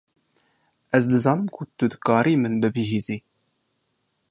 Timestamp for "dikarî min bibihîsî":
1.91-3.17